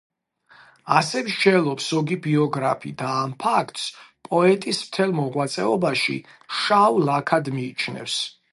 [0.99, 3.85] ასე მსჯელობს ზოგი ბიოგრაფი და ამ ფაქტს
[4.29, 6.19] პოეტის მთელ მოღვაწეობაში
[6.63, 8.17] შავ ლაქად მიიჩნევს.